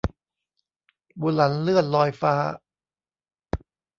[1.21, 2.33] บุหลันเลื่อนลอยฟ้า